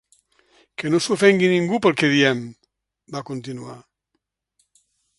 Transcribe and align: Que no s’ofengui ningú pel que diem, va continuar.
Que 0.81 0.91
no 0.93 1.01
s’ofengui 1.07 1.51
ningú 1.51 1.79
pel 1.85 1.95
que 2.01 2.11
diem, 2.15 2.43
va 3.17 3.25
continuar. 3.31 3.81